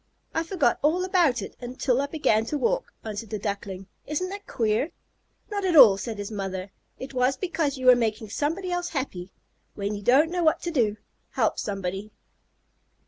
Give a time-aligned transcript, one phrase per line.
[0.33, 3.85] "I forgot all about it until I began to walk," answered the Duckling.
[4.07, 4.89] "Isn't that queer?"
[5.51, 6.71] "Not at all," said his mother.
[6.97, 9.29] "It was because you were making somebody else happy.
[9.75, 10.97] 'When you don't know what to do,
[11.33, 12.09] help somebody.'"